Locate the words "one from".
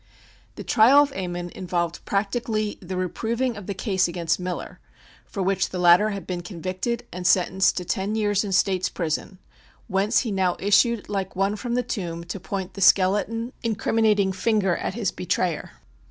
11.35-11.75